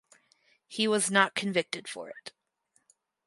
He 0.67 0.87
was 0.87 1.11
not 1.11 1.35
convicted 1.35 1.87
for 1.87 2.09
it. 2.09 2.33